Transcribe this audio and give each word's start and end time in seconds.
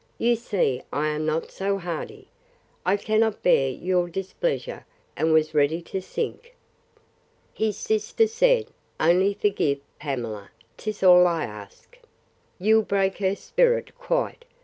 you 0.17 0.35
see 0.35 0.81
I 0.91 1.09
am 1.09 1.27
not 1.27 1.51
so 1.51 1.77
hardy! 1.77 2.27
I 2.83 2.97
cannot 2.97 3.43
bear 3.43 3.69
your 3.69 4.09
displeasure! 4.09 4.83
And 5.15 5.31
was 5.31 5.53
ready 5.53 5.79
to 5.83 6.01
sink. 6.01 6.55
His 7.53 7.77
sister 7.77 8.25
said, 8.25 8.69
Only 8.99 9.35
forgive 9.35 9.79
Pamela; 9.99 10.49
'tis 10.75 11.03
all 11.03 11.27
I 11.27 11.43
ask—You'll 11.43 12.81
break 12.81 13.19
her 13.19 13.35
spirit 13.35 13.95
quite! 13.95 14.43